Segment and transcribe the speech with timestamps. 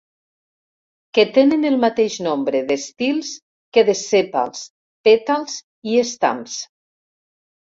[1.17, 3.35] Que tenen el mateix nombre d'estils
[3.77, 4.65] que de sèpals,
[5.09, 5.61] pètals
[5.93, 6.61] i estams.